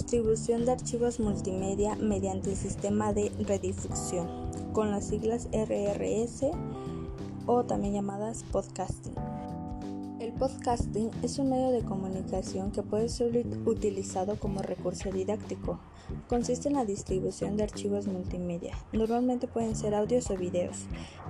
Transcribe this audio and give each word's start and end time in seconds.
Distribución 0.00 0.64
de 0.64 0.72
archivos 0.72 1.20
multimedia 1.20 1.94
mediante 1.94 2.48
el 2.52 2.56
sistema 2.56 3.12
de 3.12 3.30
redifusión, 3.46 4.26
con 4.72 4.90
las 4.90 5.08
siglas 5.08 5.46
RRS 5.52 6.46
o 7.44 7.64
también 7.64 7.92
llamadas 7.92 8.42
podcasting. 8.50 9.12
El 10.18 10.32
podcasting 10.32 11.10
es 11.22 11.38
un 11.38 11.50
medio 11.50 11.70
de 11.70 11.82
comunicación 11.82 12.72
que 12.72 12.82
puede 12.82 13.10
ser 13.10 13.46
utilizado 13.66 14.36
como 14.36 14.62
recurso 14.62 15.10
didáctico. 15.10 15.78
Consiste 16.28 16.68
en 16.68 16.76
la 16.76 16.86
distribución 16.86 17.58
de 17.58 17.64
archivos 17.64 18.06
multimedia. 18.06 18.74
Normalmente 18.94 19.48
pueden 19.48 19.76
ser 19.76 19.94
audios 19.94 20.30
o 20.30 20.36
videos, 20.36 20.78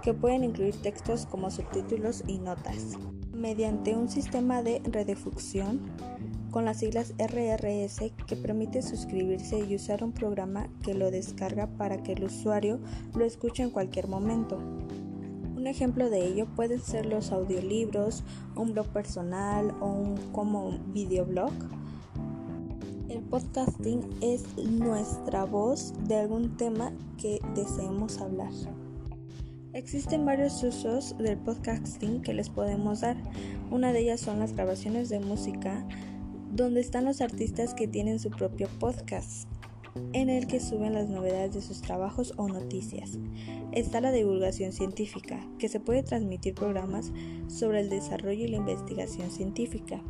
que 0.00 0.14
pueden 0.14 0.44
incluir 0.44 0.80
textos 0.80 1.26
como 1.26 1.50
subtítulos 1.50 2.22
y 2.28 2.38
notas. 2.38 2.96
Mediante 3.32 3.96
un 3.96 4.08
sistema 4.08 4.62
de 4.62 4.80
redifusión, 4.84 5.80
con 6.50 6.64
las 6.64 6.78
siglas 6.78 7.14
RRS 7.18 8.12
que 8.26 8.36
permite 8.36 8.82
suscribirse 8.82 9.60
y 9.60 9.76
usar 9.76 10.02
un 10.02 10.12
programa 10.12 10.68
que 10.82 10.94
lo 10.94 11.10
descarga 11.10 11.66
para 11.66 12.02
que 12.02 12.12
el 12.12 12.24
usuario 12.24 12.80
lo 13.14 13.24
escuche 13.24 13.62
en 13.62 13.70
cualquier 13.70 14.08
momento. 14.08 14.58
Un 15.56 15.66
ejemplo 15.66 16.08
de 16.08 16.26
ello 16.26 16.46
pueden 16.56 16.80
ser 16.80 17.06
los 17.06 17.32
audiolibros, 17.32 18.24
un 18.56 18.72
blog 18.72 18.88
personal 18.88 19.74
o 19.80 19.86
un 19.86 20.16
como 20.32 20.78
videoblog. 20.92 21.52
El 23.08 23.20
podcasting 23.20 24.08
es 24.20 24.44
nuestra 24.56 25.44
voz 25.44 25.92
de 26.06 26.16
algún 26.16 26.56
tema 26.56 26.92
que 27.18 27.40
deseemos 27.54 28.18
hablar. 28.18 28.52
Existen 29.72 30.24
varios 30.24 30.62
usos 30.64 31.16
del 31.18 31.36
podcasting 31.38 32.22
que 32.22 32.32
les 32.32 32.48
podemos 32.48 33.02
dar. 33.02 33.16
Una 33.70 33.92
de 33.92 34.00
ellas 34.00 34.20
son 34.20 34.40
las 34.40 34.54
grabaciones 34.54 35.08
de 35.10 35.20
música, 35.20 35.86
donde 36.50 36.80
están 36.80 37.04
los 37.04 37.20
artistas 37.20 37.74
que 37.74 37.88
tienen 37.88 38.18
su 38.18 38.30
propio 38.30 38.68
podcast 38.78 39.48
en 40.12 40.28
el 40.30 40.46
que 40.46 40.60
suben 40.60 40.94
las 40.94 41.08
novedades 41.08 41.54
de 41.54 41.62
sus 41.62 41.82
trabajos 41.82 42.34
o 42.36 42.48
noticias. 42.48 43.18
Está 43.72 44.00
la 44.00 44.12
divulgación 44.12 44.72
científica, 44.72 45.46
que 45.58 45.68
se 45.68 45.80
puede 45.80 46.02
transmitir 46.02 46.54
programas 46.54 47.12
sobre 47.48 47.80
el 47.80 47.90
desarrollo 47.90 48.44
y 48.44 48.48
la 48.48 48.58
investigación 48.58 49.30
científica. 49.30 50.02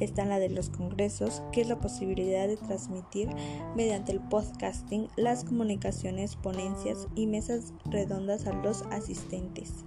Está 0.00 0.24
la 0.24 0.38
de 0.38 0.48
los 0.48 0.70
congresos, 0.70 1.42
que 1.52 1.60
es 1.60 1.68
la 1.68 1.78
posibilidad 1.78 2.48
de 2.48 2.56
transmitir 2.56 3.28
mediante 3.76 4.12
el 4.12 4.20
podcasting 4.20 5.08
las 5.16 5.44
comunicaciones, 5.44 6.36
ponencias 6.36 7.08
y 7.14 7.26
mesas 7.26 7.74
redondas 7.84 8.46
a 8.46 8.52
los 8.52 8.82
asistentes. 8.90 9.84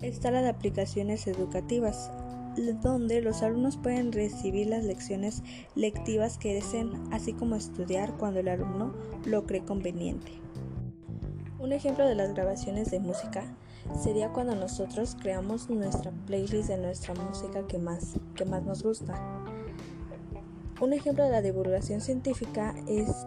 Está 0.00 0.30
la 0.30 0.42
de 0.42 0.48
aplicaciones 0.48 1.26
educativas, 1.26 2.10
donde 2.56 3.20
los 3.20 3.42
alumnos 3.42 3.76
pueden 3.76 4.12
recibir 4.12 4.68
las 4.68 4.84
lecciones 4.84 5.42
lectivas 5.74 6.38
que 6.38 6.54
deseen, 6.54 6.92
así 7.12 7.32
como 7.32 7.56
estudiar 7.56 8.16
cuando 8.16 8.40
el 8.40 8.48
alumno 8.48 8.94
lo 9.24 9.44
cree 9.46 9.64
conveniente. 9.64 10.32
Un 11.58 11.72
ejemplo 11.72 12.06
de 12.06 12.14
las 12.14 12.34
grabaciones 12.34 12.90
de 12.90 13.00
música 13.00 13.56
sería 14.02 14.30
cuando 14.30 14.54
nosotros 14.54 15.16
creamos 15.20 15.68
nuestra 15.70 16.12
playlist 16.26 16.68
de 16.68 16.78
nuestra 16.78 17.14
música 17.14 17.66
que 17.66 17.78
más, 17.78 18.14
que 18.34 18.44
más 18.44 18.62
nos 18.62 18.82
gusta. 18.82 19.14
Un 20.80 20.92
ejemplo 20.92 21.24
de 21.24 21.30
la 21.30 21.42
divulgación 21.42 22.00
científica 22.00 22.74
es 22.86 23.26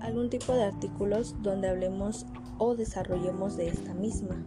algún 0.00 0.28
tipo 0.30 0.52
de 0.52 0.64
artículos 0.64 1.36
donde 1.42 1.68
hablemos 1.68 2.26
o 2.58 2.74
desarrollemos 2.74 3.56
de 3.56 3.68
esta 3.68 3.94
misma 3.94 4.44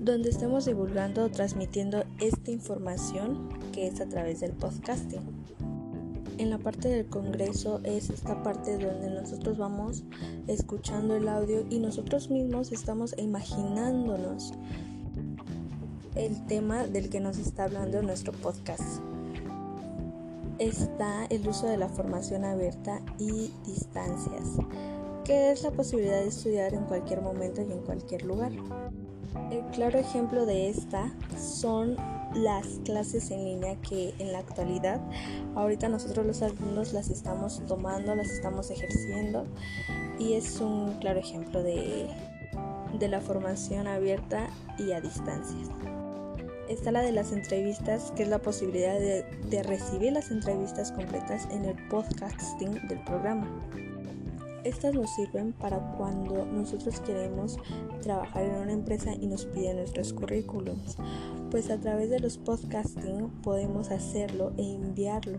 donde 0.00 0.30
estemos 0.30 0.64
divulgando 0.64 1.24
o 1.24 1.30
transmitiendo 1.30 2.04
esta 2.20 2.50
información 2.50 3.50
que 3.72 3.86
es 3.86 4.00
a 4.00 4.08
través 4.08 4.40
del 4.40 4.52
podcasting. 4.52 5.20
En 6.38 6.48
la 6.48 6.56
parte 6.56 6.88
del 6.88 7.06
Congreso 7.06 7.80
es 7.84 8.08
esta 8.08 8.42
parte 8.42 8.78
donde 8.78 9.10
nosotros 9.10 9.58
vamos 9.58 10.04
escuchando 10.46 11.16
el 11.16 11.28
audio 11.28 11.66
y 11.68 11.80
nosotros 11.80 12.30
mismos 12.30 12.72
estamos 12.72 13.14
imaginándonos 13.18 14.54
el 16.14 16.46
tema 16.46 16.86
del 16.86 17.10
que 17.10 17.20
nos 17.20 17.36
está 17.36 17.64
hablando 17.64 18.00
nuestro 18.00 18.32
podcast. 18.32 19.02
Está 20.58 21.26
el 21.26 21.46
uso 21.46 21.66
de 21.66 21.76
la 21.76 21.90
formación 21.90 22.46
abierta 22.46 23.02
y 23.18 23.52
distancias, 23.66 24.56
que 25.24 25.52
es 25.52 25.62
la 25.62 25.70
posibilidad 25.72 26.20
de 26.20 26.28
estudiar 26.28 26.72
en 26.72 26.84
cualquier 26.84 27.20
momento 27.20 27.60
y 27.60 27.70
en 27.70 27.80
cualquier 27.80 28.24
lugar. 28.24 28.52
El 29.50 29.64
claro 29.72 29.98
ejemplo 29.98 30.46
de 30.46 30.68
esta 30.68 31.12
son 31.36 31.96
las 32.34 32.66
clases 32.84 33.30
en 33.30 33.44
línea 33.44 33.76
que 33.80 34.14
en 34.18 34.32
la 34.32 34.38
actualidad 34.38 35.00
ahorita 35.54 35.88
nosotros 35.88 36.26
los 36.26 36.42
alumnos 36.42 36.92
las 36.92 37.10
estamos 37.10 37.62
tomando, 37.66 38.14
las 38.14 38.30
estamos 38.30 38.70
ejerciendo 38.70 39.46
y 40.18 40.34
es 40.34 40.60
un 40.60 40.94
claro 41.00 41.18
ejemplo 41.18 41.62
de, 41.62 42.08
de 42.98 43.08
la 43.08 43.20
formación 43.20 43.86
abierta 43.86 44.48
y 44.78 44.92
a 44.92 45.00
distancias. 45.00 45.68
Está 46.68 46.92
la 46.92 47.02
de 47.02 47.10
las 47.10 47.32
entrevistas, 47.32 48.12
que 48.14 48.22
es 48.22 48.28
la 48.28 48.38
posibilidad 48.38 48.94
de, 48.94 49.24
de 49.48 49.62
recibir 49.64 50.12
las 50.12 50.30
entrevistas 50.30 50.92
completas 50.92 51.48
en 51.50 51.64
el 51.64 51.88
podcasting 51.88 52.86
del 52.86 53.00
programa. 53.00 53.48
Estas 54.64 54.94
nos 54.94 55.08
sirven 55.14 55.54
para 55.54 55.78
cuando 55.96 56.44
nosotros 56.44 57.00
queremos 57.00 57.56
trabajar 58.02 58.44
en 58.44 58.56
una 58.56 58.72
empresa 58.72 59.14
y 59.14 59.26
nos 59.26 59.46
piden 59.46 59.76
nuestros 59.76 60.12
currículums, 60.12 60.98
pues 61.50 61.70
a 61.70 61.78
través 61.78 62.10
de 62.10 62.20
los 62.20 62.36
podcasting 62.36 63.30
podemos 63.42 63.90
hacerlo 63.90 64.52
e 64.58 64.74
enviarlo. 64.74 65.38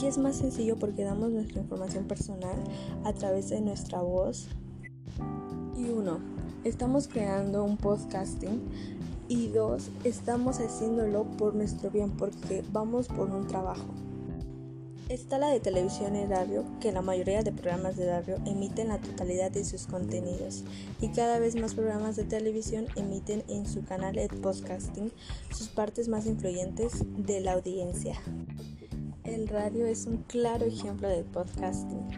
Y 0.00 0.06
es 0.06 0.16
más 0.16 0.36
sencillo 0.36 0.78
porque 0.78 1.04
damos 1.04 1.32
nuestra 1.32 1.60
información 1.60 2.04
personal 2.04 2.56
a 3.04 3.12
través 3.12 3.50
de 3.50 3.60
nuestra 3.60 4.00
voz. 4.00 4.48
Y 5.76 5.90
uno, 5.90 6.18
estamos 6.64 7.08
creando 7.08 7.62
un 7.62 7.76
podcasting 7.76 8.62
y 9.28 9.48
dos, 9.48 9.90
estamos 10.04 10.60
haciéndolo 10.60 11.24
por 11.36 11.54
nuestro 11.54 11.90
bien 11.90 12.10
porque 12.12 12.64
vamos 12.72 13.06
por 13.08 13.30
un 13.30 13.46
trabajo. 13.46 13.84
Está 15.10 15.36
la 15.36 15.48
de 15.48 15.60
televisión 15.60 16.16
y 16.16 16.24
radio, 16.24 16.64
que 16.80 16.90
la 16.90 17.02
mayoría 17.02 17.42
de 17.42 17.52
programas 17.52 17.94
de 17.96 18.10
radio 18.10 18.36
emiten 18.46 18.88
la 18.88 18.98
totalidad 18.98 19.50
de 19.50 19.62
sus 19.62 19.86
contenidos 19.86 20.64
y 20.98 21.08
cada 21.08 21.38
vez 21.38 21.56
más 21.56 21.74
programas 21.74 22.16
de 22.16 22.24
televisión 22.24 22.86
emiten 22.96 23.44
en 23.48 23.68
su 23.68 23.84
canal 23.84 24.14
de 24.14 24.28
podcasting 24.28 25.12
sus 25.54 25.68
partes 25.68 26.08
más 26.08 26.24
influyentes 26.24 27.04
de 27.18 27.42
la 27.42 27.52
audiencia. 27.52 28.14
El 29.24 29.46
radio 29.48 29.84
es 29.84 30.06
un 30.06 30.22
claro 30.22 30.64
ejemplo 30.64 31.06
de 31.06 31.22
podcasting, 31.22 32.08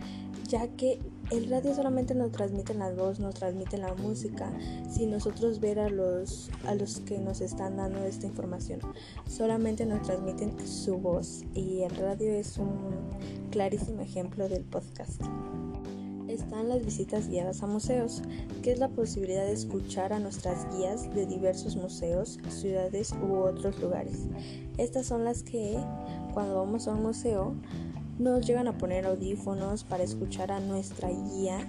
ya 0.48 0.68
que 0.68 1.00
el 1.30 1.50
radio 1.50 1.74
solamente 1.74 2.14
nos 2.14 2.30
transmite 2.32 2.74
la 2.74 2.90
voz, 2.92 3.18
nos 3.18 3.34
transmite 3.34 3.78
la 3.78 3.94
música, 3.94 4.52
sin 4.88 5.10
nosotros 5.10 5.60
ver 5.60 5.80
a 5.80 5.88
los, 5.88 6.50
a 6.66 6.74
los 6.74 7.00
que 7.00 7.18
nos 7.18 7.40
están 7.40 7.76
dando 7.76 8.04
esta 8.04 8.26
información. 8.26 8.80
Solamente 9.28 9.86
nos 9.86 10.02
transmiten 10.02 10.66
su 10.66 10.98
voz 10.98 11.44
y 11.54 11.82
el 11.82 11.94
radio 11.96 12.32
es 12.32 12.58
un 12.58 13.10
clarísimo 13.50 14.02
ejemplo 14.02 14.48
del 14.48 14.64
podcast. 14.64 15.20
Están 16.28 16.68
las 16.68 16.84
visitas 16.84 17.28
guiadas 17.28 17.62
a 17.62 17.66
museos, 17.66 18.22
que 18.62 18.72
es 18.72 18.78
la 18.78 18.88
posibilidad 18.88 19.46
de 19.46 19.52
escuchar 19.52 20.12
a 20.12 20.18
nuestras 20.18 20.66
guías 20.76 21.12
de 21.14 21.26
diversos 21.26 21.76
museos, 21.76 22.38
ciudades 22.48 23.14
u 23.22 23.36
otros 23.36 23.80
lugares. 23.80 24.26
Estas 24.76 25.06
son 25.06 25.24
las 25.24 25.42
que, 25.42 25.78
cuando 26.34 26.56
vamos 26.56 26.88
a 26.88 26.92
un 26.92 27.02
museo, 27.02 27.54
nos 28.18 28.46
llegan 28.46 28.68
a 28.68 28.78
poner 28.78 29.06
audífonos 29.06 29.84
para 29.84 30.02
escuchar 30.02 30.52
a 30.52 30.60
nuestra 30.60 31.10
guía. 31.10 31.66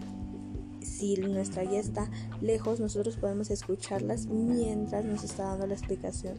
Si 0.81 1.18
nuestra 1.18 1.63
guía 1.63 1.80
está 1.80 2.09
lejos, 2.41 2.80
nosotros 2.80 3.18
podemos 3.18 3.52
escucharlas 3.52 4.28
mientras 4.28 5.03
nos 5.03 5.24
está 5.24 5.44
dando 5.44 5.68
la 5.68 5.74
explicación 5.74 6.38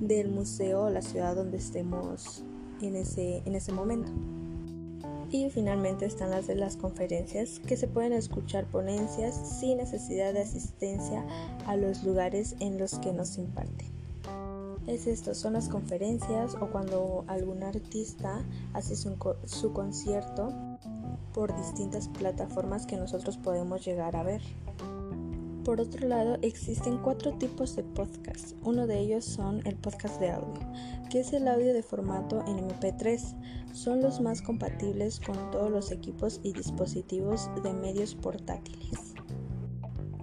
del 0.00 0.30
museo 0.30 0.84
o 0.84 0.90
la 0.90 1.02
ciudad 1.02 1.36
donde 1.36 1.58
estemos 1.58 2.42
en 2.80 2.96
ese, 2.96 3.42
en 3.44 3.54
ese 3.54 3.72
momento. 3.72 4.10
Y 5.30 5.48
finalmente 5.50 6.06
están 6.06 6.30
las 6.30 6.48
de 6.48 6.56
las 6.56 6.76
conferencias, 6.76 7.60
que 7.60 7.76
se 7.76 7.86
pueden 7.86 8.12
escuchar 8.12 8.66
ponencias 8.66 9.60
sin 9.60 9.76
necesidad 9.76 10.32
de 10.32 10.40
asistencia 10.40 11.24
a 11.66 11.76
los 11.76 12.02
lugares 12.02 12.56
en 12.58 12.78
los 12.78 12.98
que 12.98 13.12
nos 13.12 13.38
imparten 13.38 13.99
es 14.90 15.06
esto, 15.06 15.34
son 15.34 15.52
las 15.52 15.68
conferencias 15.68 16.54
o 16.60 16.70
cuando 16.70 17.24
algún 17.28 17.62
artista 17.62 18.44
hace 18.72 18.96
su, 18.96 19.16
su, 19.44 19.72
concierto 19.72 20.52
por 21.32 21.56
distintas 21.56 22.08
plataformas 22.08 22.86
que 22.86 22.96
nosotros 22.96 23.36
podemos 23.38 23.84
llegar 23.84 24.16
a 24.16 24.24
ver. 24.24 24.42
Por 25.64 25.80
otro 25.80 26.08
lado, 26.08 26.38
existen 26.42 26.98
cuatro 26.98 27.34
tipos 27.34 27.76
de 27.76 27.84
podcast. 27.84 28.56
Uno 28.64 28.86
de 28.86 28.98
ellos 28.98 29.24
son 29.24 29.60
el 29.64 29.76
podcast 29.76 30.18
de 30.18 30.30
audio, 30.30 30.60
que 31.10 31.20
es 31.20 31.32
el 31.32 31.46
audio 31.46 31.72
de 31.72 31.82
formato 31.82 32.44
en 32.46 32.68
MP3. 32.68 33.36
Son 33.72 34.00
los 34.00 34.20
más 34.20 34.42
compatibles 34.42 35.20
con 35.20 35.36
todos 35.52 35.70
los 35.70 35.92
equipos 35.92 36.40
y 36.42 36.52
dispositivos 36.52 37.48
de 37.62 37.72
medios 37.72 38.14
portátiles. 38.14 39.14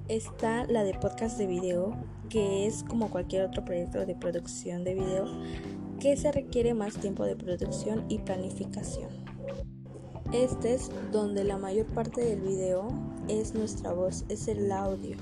Está 0.10 0.66
la 0.66 0.84
de 0.84 0.94
podcast 0.94 1.38
de 1.38 1.48
video, 1.48 1.96
que 2.30 2.68
es 2.68 2.84
como 2.84 3.10
cualquier 3.10 3.44
otro 3.46 3.64
proyecto 3.64 4.06
de 4.06 4.16
producción 4.16 4.84
de 4.84 4.96
video, 4.96 5.26
que 6.00 6.16
se 6.18 6.32
requiere 6.32 6.74
más 6.74 6.96
tiempo 6.96 7.26
de 7.26 7.36
producción 7.36 8.06
y 8.10 8.20
planificación. 8.20 9.10
Este 10.32 10.74
es 10.74 10.92
donde 11.12 11.44
la 11.44 11.58
mayor 11.58 11.86
parte 11.88 12.22
del 12.22 12.42
video 12.42 12.90
es 13.28 13.54
nuestra 13.54 13.94
voz, 13.94 14.26
es 14.30 14.48
el 14.48 14.72
audio. 14.72 15.18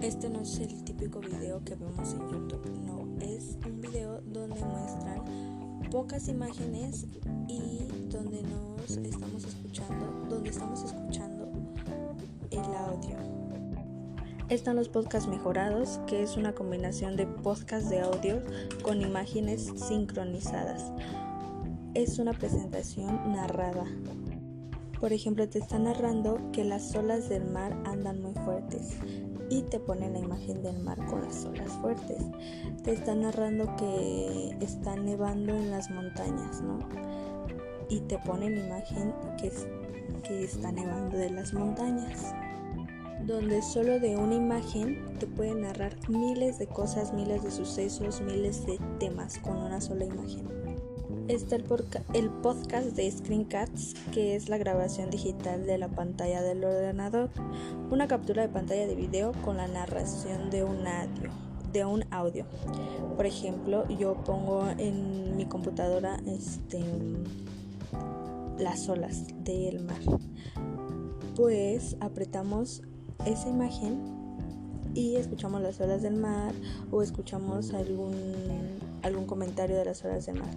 Este 0.00 0.30
no 0.30 0.40
es 0.40 0.58
el 0.58 0.84
típico 0.84 1.20
video 1.20 1.62
que 1.64 1.74
vemos 1.74 2.12
en 2.12 2.20
YouTube, 2.30 2.70
no, 2.86 3.22
es 3.22 3.58
un 3.66 3.80
video 3.80 4.20
donde 4.22 4.64
muestran 4.64 5.24
pocas 5.90 6.28
imágenes 6.28 7.06
y 7.48 7.80
donde 8.10 8.42
nos 8.42 8.96
estamos 8.96 9.44
escuchando, 9.44 10.42
estamos 10.44 10.78
escuchando 10.84 10.97
Están 14.48 14.76
los 14.76 14.88
podcasts 14.88 15.28
mejorados, 15.28 16.00
que 16.06 16.22
es 16.22 16.36
una 16.36 16.54
combinación 16.54 17.16
de 17.16 17.26
podcasts 17.26 17.90
de 17.90 18.00
audio 18.00 18.42
con 18.82 19.02
imágenes 19.02 19.72
sincronizadas 19.76 20.82
es 21.94 22.20
una 22.20 22.32
presentación 22.32 23.32
narrada. 23.32 23.84
Por 25.00 25.12
ejemplo, 25.12 25.48
te 25.48 25.58
está 25.58 25.78
narrando 25.78 26.38
que 26.52 26.64
las 26.64 26.94
olas 26.94 27.28
del 27.28 27.44
mar 27.44 27.76
andan 27.84 28.22
muy 28.22 28.34
fuertes 28.34 28.96
y 29.50 29.62
te 29.62 29.80
pone 29.80 30.08
la 30.08 30.20
imagen 30.20 30.62
del 30.62 30.78
mar 30.78 30.98
con 31.06 31.22
las 31.22 31.44
olas 31.44 31.72
fuertes. 31.80 32.22
Te 32.84 32.92
está 32.92 33.16
narrando 33.16 33.74
que 33.76 34.56
está 34.60 34.94
nevando 34.94 35.56
en 35.56 35.70
las 35.70 35.90
montañas, 35.90 36.60
¿no? 36.60 36.78
Y 37.88 38.00
te 38.00 38.18
pone 38.18 38.50
la 38.50 38.66
imagen 38.66 39.12
que, 39.40 39.50
que 40.22 40.44
está 40.44 40.70
nevando 40.70 41.16
de 41.16 41.30
las 41.30 41.52
montañas. 41.52 42.32
Donde 43.28 43.62
solo 43.62 44.00
de 44.00 44.16
una 44.16 44.34
imagen 44.34 45.04
te 45.20 45.26
puede 45.26 45.54
narrar 45.54 45.94
miles 46.08 46.58
de 46.58 46.66
cosas, 46.66 47.12
miles 47.12 47.44
de 47.44 47.50
sucesos, 47.50 48.22
miles 48.22 48.66
de 48.66 48.80
temas 48.98 49.38
con 49.38 49.58
una 49.58 49.80
sola 49.80 50.06
imagen 50.06 50.48
está 51.28 51.56
el, 51.56 51.64
el 52.14 52.30
podcast 52.30 52.88
de 52.96 53.10
Screencats, 53.10 53.94
que 54.12 54.34
es 54.34 54.48
la 54.48 54.56
grabación 54.56 55.10
digital 55.10 55.66
de 55.66 55.76
la 55.76 55.88
pantalla 55.88 56.42
del 56.42 56.64
ordenador, 56.64 57.30
una 57.90 58.08
captura 58.08 58.42
de 58.42 58.48
pantalla 58.48 58.86
de 58.86 58.94
video 58.94 59.32
con 59.44 59.58
la 59.58 59.68
narración 59.68 60.50
de 60.50 60.64
un 60.64 60.86
audio. 60.86 61.30
De 61.72 61.84
un 61.84 62.04
audio. 62.10 62.46
Por 63.14 63.26
ejemplo, 63.26 63.86
yo 63.88 64.14
pongo 64.24 64.66
en 64.78 65.36
mi 65.36 65.44
computadora 65.44 66.18
este, 66.26 66.82
las 68.58 68.88
olas 68.88 69.26
del 69.44 69.84
mar. 69.84 70.00
Pues 71.36 71.96
apretamos 72.00 72.82
esa 73.28 73.48
imagen 73.48 73.98
y 74.94 75.16
escuchamos 75.16 75.60
las 75.60 75.80
olas 75.80 76.02
del 76.02 76.16
mar 76.16 76.54
o 76.90 77.02
escuchamos 77.02 77.72
algún, 77.72 78.14
algún 79.02 79.26
comentario 79.26 79.76
de 79.76 79.84
las 79.84 80.04
olas 80.04 80.26
del 80.26 80.40
mar. 80.40 80.50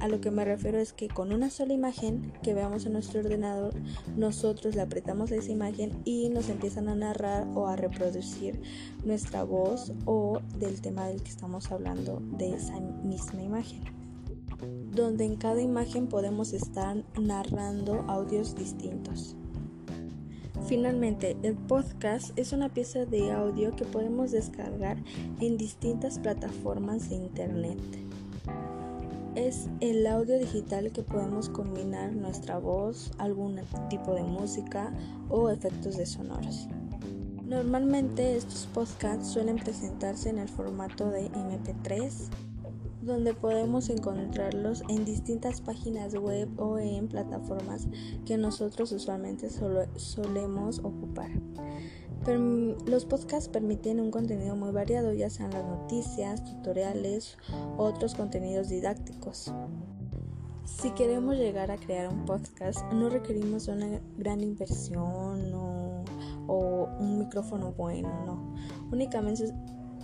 A 0.00 0.08
lo 0.08 0.20
que 0.20 0.32
me 0.32 0.44
refiero 0.44 0.80
es 0.80 0.92
que 0.92 1.06
con 1.06 1.32
una 1.32 1.48
sola 1.48 1.74
imagen 1.74 2.32
que 2.42 2.54
veamos 2.54 2.86
en 2.86 2.94
nuestro 2.94 3.20
ordenador, 3.20 3.72
nosotros 4.16 4.74
le 4.74 4.80
apretamos 4.80 5.30
a 5.30 5.36
esa 5.36 5.52
imagen 5.52 5.92
y 6.04 6.28
nos 6.28 6.48
empiezan 6.48 6.88
a 6.88 6.96
narrar 6.96 7.46
o 7.54 7.68
a 7.68 7.76
reproducir 7.76 8.60
nuestra 9.04 9.44
voz 9.44 9.92
o 10.04 10.40
del 10.58 10.80
tema 10.80 11.06
del 11.06 11.22
que 11.22 11.30
estamos 11.30 11.70
hablando 11.70 12.20
de 12.36 12.52
esa 12.52 12.80
misma 12.80 13.42
imagen. 13.42 13.84
Donde 14.90 15.24
en 15.24 15.36
cada 15.36 15.60
imagen 15.60 16.08
podemos 16.08 16.52
estar 16.52 16.96
narrando 17.16 18.04
audios 18.08 18.56
distintos. 18.56 19.36
Finalmente, 20.66 21.36
el 21.42 21.54
podcast 21.54 22.36
es 22.38 22.52
una 22.52 22.68
pieza 22.68 23.04
de 23.04 23.32
audio 23.32 23.74
que 23.76 23.84
podemos 23.84 24.30
descargar 24.30 24.96
en 25.40 25.56
distintas 25.56 26.18
plataformas 26.18 27.10
de 27.10 27.16
internet 27.16 27.78
es 29.34 29.68
el 29.80 30.06
audio 30.06 30.38
digital 30.38 30.92
que 30.92 31.02
podemos 31.02 31.48
combinar 31.48 32.12
nuestra 32.12 32.58
voz, 32.58 33.12
algún 33.18 33.58
tipo 33.88 34.14
de 34.14 34.22
música 34.22 34.92
o 35.30 35.48
efectos 35.48 35.96
de 35.96 36.06
sonoros. 36.06 36.68
Normalmente 37.46 38.36
estos 38.36 38.66
podcasts 38.72 39.28
suelen 39.28 39.56
presentarse 39.56 40.28
en 40.30 40.38
el 40.38 40.48
formato 40.48 41.10
de 41.10 41.30
MP3, 41.30 42.12
donde 43.02 43.34
podemos 43.34 43.90
encontrarlos 43.90 44.82
en 44.88 45.04
distintas 45.04 45.60
páginas 45.60 46.14
web 46.14 46.48
o 46.58 46.78
en 46.78 47.08
plataformas 47.08 47.88
que 48.24 48.36
nosotros 48.36 48.92
usualmente 48.92 49.48
solemos 49.96 50.78
ocupar 50.78 51.30
los 52.86 53.04
podcasts 53.04 53.48
permiten 53.48 53.98
un 53.98 54.10
contenido 54.10 54.54
muy 54.54 54.70
variado, 54.70 55.12
ya 55.12 55.28
sean 55.28 55.50
las 55.50 55.64
noticias, 55.64 56.44
tutoriales, 56.44 57.36
otros 57.76 58.14
contenidos 58.14 58.68
didácticos. 58.68 59.52
Si 60.64 60.90
queremos 60.90 61.36
llegar 61.36 61.72
a 61.72 61.76
crear 61.76 62.08
un 62.08 62.24
podcast, 62.24 62.80
no 62.92 63.08
requerimos 63.08 63.66
una 63.66 64.00
gran 64.16 64.40
inversión 64.40 65.52
o, 65.54 66.04
un 67.00 67.18
micrófono 67.18 67.72
bueno, 67.72 68.08
no. 68.24 68.54
Únicamente, 68.92 69.52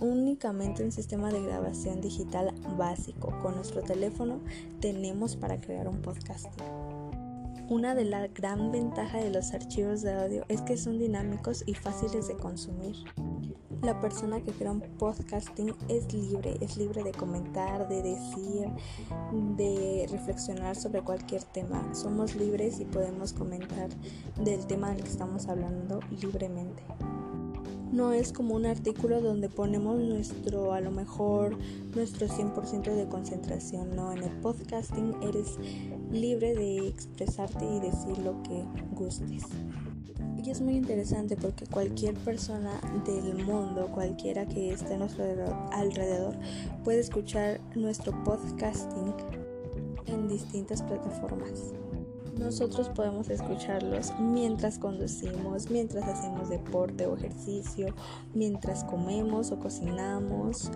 únicamente 0.01 0.83
un 0.83 0.91
sistema 0.91 1.31
de 1.31 1.41
grabación 1.41 2.01
digital 2.01 2.53
básico. 2.77 3.37
Con 3.41 3.55
nuestro 3.55 3.81
teléfono 3.81 4.39
tenemos 4.79 5.35
para 5.35 5.59
crear 5.59 5.87
un 5.87 6.01
podcast. 6.01 6.47
Una 7.69 7.93
de 7.93 8.05
las 8.05 8.33
gran 8.33 8.71
ventajas 8.71 9.23
de 9.23 9.29
los 9.29 9.53
archivos 9.53 10.01
de 10.01 10.13
audio 10.15 10.43
es 10.47 10.61
que 10.61 10.75
son 10.75 10.97
dinámicos 10.97 11.63
y 11.67 11.75
fáciles 11.75 12.27
de 12.27 12.35
consumir. 12.35 12.95
La 13.83 14.01
persona 14.01 14.41
que 14.41 14.51
crea 14.51 14.71
un 14.71 14.81
podcasting 14.81 15.75
es 15.87 16.11
libre, 16.11 16.57
es 16.61 16.77
libre 16.77 17.03
de 17.03 17.11
comentar, 17.11 17.87
de 17.87 18.01
decir, 18.01 18.67
de 19.55 20.07
reflexionar 20.11 20.75
sobre 20.75 21.01
cualquier 21.01 21.43
tema. 21.43 21.93
Somos 21.93 22.35
libres 22.35 22.79
y 22.79 22.85
podemos 22.85 23.33
comentar 23.33 23.89
del 24.43 24.65
tema 24.65 24.89
del 24.89 25.03
que 25.03 25.09
estamos 25.09 25.47
hablando 25.47 25.99
libremente 26.19 26.83
no 27.91 28.13
es 28.13 28.31
como 28.31 28.55
un 28.55 28.65
artículo 28.65 29.21
donde 29.21 29.49
ponemos 29.49 29.99
nuestro, 29.99 30.73
a 30.73 30.81
lo 30.81 30.91
mejor, 30.91 31.57
nuestro 31.95 32.27
100% 32.27 32.93
de 32.93 33.07
concentración, 33.07 33.95
no, 33.95 34.11
en 34.11 34.23
el 34.23 34.31
podcasting 34.41 35.15
eres 35.23 35.57
libre 36.11 36.53
de 36.53 36.87
expresarte 36.87 37.65
y 37.65 37.79
decir 37.79 38.17
lo 38.19 38.41
que 38.43 38.63
gustes. 38.91 39.43
Y 40.43 40.49
es 40.49 40.61
muy 40.61 40.75
interesante 40.75 41.35
porque 41.35 41.65
cualquier 41.65 42.13
persona 42.15 42.79
del 43.05 43.45
mundo, 43.45 43.89
cualquiera 43.93 44.45
que 44.45 44.71
esté 44.71 44.93
a 44.93 44.97
nuestro 44.97 45.25
alrededor, 45.71 46.35
puede 46.83 46.99
escuchar 46.99 47.59
nuestro 47.75 48.23
podcasting 48.23 49.13
en 50.05 50.27
distintas 50.27 50.81
plataformas. 50.81 51.73
Nosotros 52.39 52.87
podemos 52.87 53.29
escucharlos 53.29 54.13
mientras 54.17 54.79
conducimos, 54.79 55.69
mientras 55.69 56.07
hacemos 56.07 56.49
deporte 56.49 57.05
o 57.05 57.17
ejercicio, 57.17 57.93
mientras 58.33 58.85
comemos 58.85 59.51
o 59.51 59.59
cocinamos. 59.59 60.71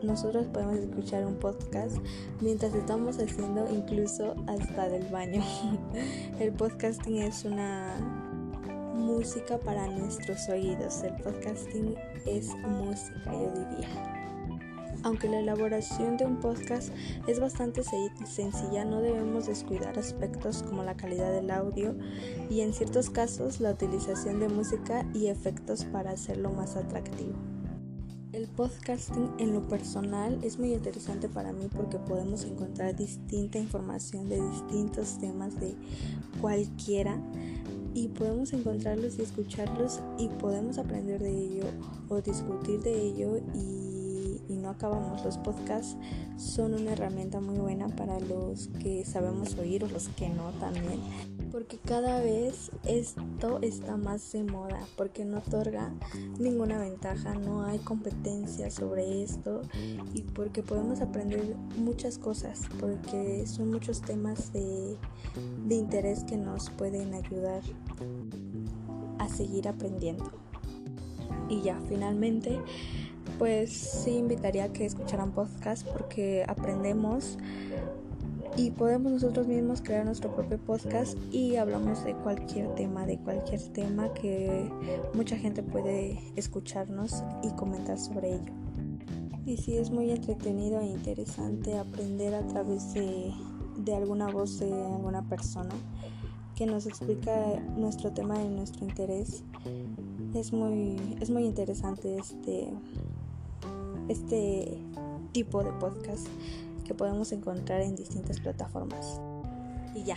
Nosotros 0.00 0.46
podemos 0.46 0.76
escuchar 0.76 1.26
un 1.26 1.34
podcast 1.34 1.96
mientras 2.40 2.72
estamos 2.72 3.18
haciendo 3.18 3.68
incluso 3.68 4.36
hasta 4.46 4.88
del 4.88 5.06
baño. 5.06 5.42
El 6.38 6.52
podcasting 6.52 7.16
es 7.18 7.44
una 7.44 7.96
música 8.94 9.58
para 9.58 9.88
nuestros 9.88 10.48
oídos. 10.48 11.02
El 11.02 11.14
podcasting 11.14 11.96
es 12.26 12.54
música, 12.58 13.32
yo 13.32 13.52
diría. 13.54 14.17
Aunque 15.04 15.28
la 15.28 15.38
elaboración 15.38 16.16
de 16.16 16.26
un 16.26 16.40
podcast 16.40 16.92
es 17.26 17.38
bastante 17.38 17.82
sencilla, 17.84 18.84
no 18.84 19.00
debemos 19.00 19.46
descuidar 19.46 19.98
aspectos 19.98 20.64
como 20.64 20.82
la 20.82 20.96
calidad 20.96 21.32
del 21.32 21.50
audio 21.50 21.94
y 22.50 22.60
en 22.62 22.72
ciertos 22.72 23.08
casos 23.08 23.60
la 23.60 23.70
utilización 23.70 24.40
de 24.40 24.48
música 24.48 25.06
y 25.14 25.28
efectos 25.28 25.84
para 25.84 26.10
hacerlo 26.10 26.50
más 26.50 26.76
atractivo. 26.76 27.34
El 28.32 28.46
podcasting 28.48 29.30
en 29.38 29.54
lo 29.54 29.66
personal 29.68 30.38
es 30.42 30.58
muy 30.58 30.74
interesante 30.74 31.28
para 31.28 31.52
mí 31.52 31.68
porque 31.74 31.98
podemos 31.98 32.44
encontrar 32.44 32.94
distinta 32.94 33.58
información 33.58 34.28
de 34.28 34.40
distintos 34.50 35.18
temas 35.18 35.58
de 35.58 35.74
cualquiera 36.40 37.18
y 37.94 38.08
podemos 38.08 38.52
encontrarlos 38.52 39.18
y 39.18 39.22
escucharlos 39.22 40.00
y 40.18 40.28
podemos 40.28 40.76
aprender 40.76 41.22
de 41.22 41.30
ello 41.30 41.64
o 42.08 42.20
discutir 42.20 42.80
de 42.82 43.00
ello 43.00 43.38
y 43.54 43.97
y 44.48 44.56
no 44.56 44.70
acabamos. 44.70 45.24
Los 45.24 45.38
podcasts 45.38 45.96
son 46.36 46.74
una 46.74 46.92
herramienta 46.92 47.40
muy 47.40 47.58
buena 47.58 47.88
para 47.88 48.18
los 48.20 48.68
que 48.80 49.04
sabemos 49.04 49.56
oír 49.56 49.84
o 49.84 49.88
los 49.88 50.08
que 50.08 50.28
no 50.28 50.50
también. 50.58 51.00
Porque 51.52 51.78
cada 51.78 52.20
vez 52.20 52.70
esto 52.84 53.58
está 53.62 53.96
más 53.96 54.32
de 54.32 54.44
moda, 54.44 54.80
porque 54.96 55.24
no 55.24 55.38
otorga 55.38 55.92
ninguna 56.38 56.78
ventaja, 56.78 57.34
no 57.34 57.64
hay 57.64 57.78
competencia 57.78 58.70
sobre 58.70 59.22
esto 59.22 59.62
y 60.14 60.22
porque 60.22 60.62
podemos 60.62 61.00
aprender 61.00 61.56
muchas 61.78 62.18
cosas, 62.18 62.60
porque 62.78 63.46
son 63.46 63.70
muchos 63.70 64.02
temas 64.02 64.52
de, 64.52 64.96
de 65.66 65.74
interés 65.74 66.24
que 66.24 66.36
nos 66.36 66.68
pueden 66.70 67.14
ayudar 67.14 67.62
a 69.18 69.28
seguir 69.28 69.68
aprendiendo. 69.68 70.30
Y 71.48 71.62
ya, 71.62 71.80
finalmente 71.88 72.60
pues 73.38 73.70
sí 73.72 74.16
invitaría 74.16 74.64
a 74.64 74.72
que 74.72 74.84
escucharan 74.84 75.32
podcast 75.32 75.86
porque 75.86 76.44
aprendemos 76.48 77.38
y 78.56 78.72
podemos 78.72 79.12
nosotros 79.12 79.46
mismos 79.46 79.80
crear 79.80 80.04
nuestro 80.04 80.34
propio 80.34 80.58
podcast 80.58 81.16
y 81.32 81.56
hablamos 81.56 82.04
de 82.04 82.14
cualquier 82.14 82.74
tema, 82.74 83.06
de 83.06 83.16
cualquier 83.18 83.60
tema 83.68 84.12
que 84.14 84.68
mucha 85.14 85.36
gente 85.36 85.62
puede 85.62 86.18
escucharnos 86.34 87.22
y 87.44 87.50
comentar 87.52 87.98
sobre 87.98 88.34
ello. 88.34 88.52
Y 89.46 89.56
sí 89.58 89.78
es 89.78 89.90
muy 89.90 90.10
entretenido 90.10 90.80
e 90.80 90.86
interesante 90.86 91.78
aprender 91.78 92.34
a 92.34 92.46
través 92.48 92.92
de, 92.94 93.32
de 93.76 93.94
alguna 93.94 94.28
voz 94.28 94.58
de 94.58 94.72
alguna 94.72 95.22
persona 95.28 95.74
que 96.56 96.66
nos 96.66 96.86
explica 96.86 97.60
nuestro 97.76 98.10
tema 98.10 98.42
y 98.42 98.48
nuestro 98.48 98.84
interés. 98.84 99.44
Es 100.34 100.52
muy, 100.52 100.96
es 101.20 101.30
muy 101.30 101.44
interesante 101.44 102.16
este, 102.18 102.72
este 104.08 104.78
tipo 105.32 105.62
de 105.62 105.72
podcast 105.72 106.26
que 106.84 106.94
podemos 106.94 107.32
encontrar 107.32 107.82
en 107.82 107.96
distintas 107.96 108.40
plataformas. 108.40 109.20
Y 109.94 110.04
ya, 110.04 110.16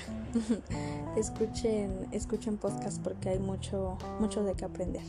escuchen, 1.17 2.07
escuchen 2.11 2.57
podcast 2.57 3.01
porque 3.01 3.29
hay 3.29 3.39
mucho, 3.39 3.97
mucho 4.19 4.43
de 4.43 4.53
qué 4.53 4.65
aprender. 4.65 5.03